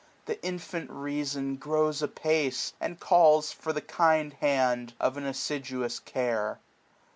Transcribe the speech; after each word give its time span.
The 0.25 0.43
infant 0.43 0.89
reason 0.89 1.57
grows 1.57 2.01
apace, 2.01 2.73
and 2.81 2.99
calls 2.99 3.51
For 3.51 3.71
the 3.71 3.81
kind 3.81 4.33
hand 4.33 4.95
of 4.99 5.15
an 5.15 5.27
assiduous 5.27 5.99
care. 5.99 6.57